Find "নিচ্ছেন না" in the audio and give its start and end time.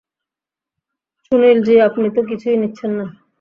2.61-3.05